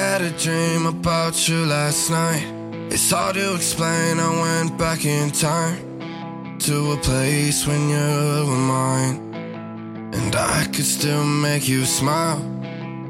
had 0.00 0.22
a 0.22 0.30
dream 0.30 0.86
about 0.86 1.48
you 1.48 1.64
last 1.66 2.10
night. 2.10 2.46
It's 2.90 3.10
hard 3.10 3.34
to 3.36 3.54
explain, 3.54 4.20
I 4.20 4.30
went 4.40 4.78
back 4.78 5.04
in 5.04 5.30
time 5.30 6.58
to 6.60 6.92
a 6.92 6.96
place 6.98 7.66
when 7.66 7.88
you 7.88 8.46
were 8.48 8.64
mine. 8.76 9.16
And 10.14 10.36
I 10.36 10.66
could 10.66 10.84
still 10.84 11.24
make 11.24 11.68
you 11.68 11.84
smile. 11.84 12.40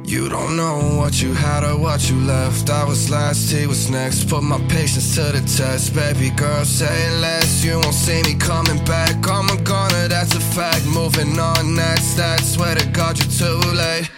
You 0.05 0.29
don't 0.29 0.57
know 0.57 0.97
what 0.99 1.23
you 1.23 1.33
had 1.33 1.65
or 1.65 1.79
what 1.79 2.11
you 2.11 2.17
left. 2.17 2.71
I 2.71 2.85
was 2.85 3.11
last, 3.11 3.51
he 3.53 3.67
was 3.67 3.91
next. 3.91 4.29
Put 4.29 4.43
my 4.43 4.59
patience 4.69 5.15
to 5.17 5.23
the 5.33 5.41
test. 5.41 5.95
Baby 5.95 6.31
girl, 6.31 6.65
say 6.65 7.11
less. 7.21 7.65
You 7.65 7.79
won't 7.81 7.95
see 7.95 8.23
me 8.23 8.35
coming 8.35 8.85
back. 8.85 9.27
I'm 9.29 9.49
a 9.49 9.61
goner, 9.63 10.09
that's 10.09 10.35
a 10.35 10.41
fact. 10.41 10.87
Moving 10.87 11.39
on, 11.39 11.75
that's 11.75 12.15
that. 12.15 12.41
Swear 12.41 12.75
to 12.75 12.87
God, 12.89 13.19
you're 13.19 13.29
too 13.29 13.71
late. 13.71 14.11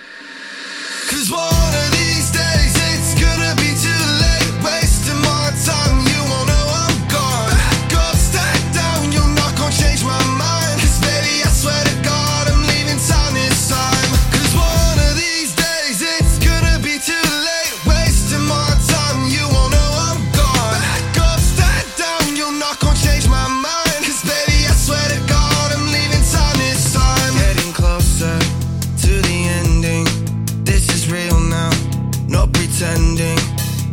Pretending. 32.75 33.39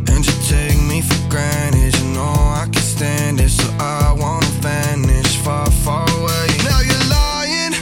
And 0.08 0.26
you 0.26 0.32
take 0.48 0.80
me 0.82 1.02
for 1.02 1.30
granted. 1.30 1.96
You 1.98 2.14
know 2.14 2.34
I 2.62 2.66
can 2.72 2.82
stand 2.82 3.40
it, 3.40 3.50
so 3.50 3.68
I 3.78 4.14
wanna 4.18 4.46
vanish 4.60 5.36
far, 5.38 5.70
far 5.70 6.08
away. 6.18 6.46
Now 6.64 6.80
you're 6.80 7.08
lying, 7.08 7.74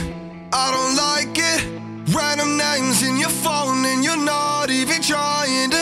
I 0.53 0.71
don't 0.75 0.95
like 0.95 1.37
it. 1.37 2.13
Random 2.13 2.57
names 2.57 3.01
in 3.03 3.17
your 3.17 3.29
phone, 3.29 3.85
and 3.85 4.03
you're 4.03 4.25
not 4.25 4.69
even 4.69 5.01
trying 5.01 5.71
to 5.71 5.80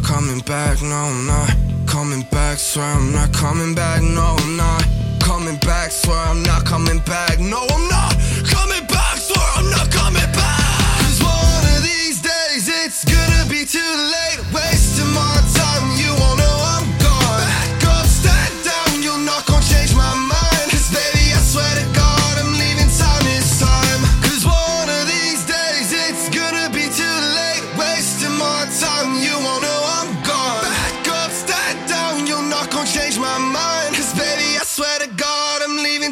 not 0.00 0.08
coming 0.08 0.40
back, 0.40 0.82
no, 0.82 0.94
I'm 0.94 1.26
not 1.26 1.50
coming 1.86 2.22
back, 2.30 2.58
swear 2.58 2.84
I'm 2.84 3.12
not 3.12 3.32
coming 3.32 3.74
back, 3.74 4.02
no, 4.02 4.36
I'm 4.38 4.56
not 4.56 4.84
coming 5.20 5.56
back, 5.58 5.90
swear 5.90 6.18
I'm 6.18 6.42
not. 6.42 6.49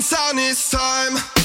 silence 0.01 0.71
time. 0.71 1.38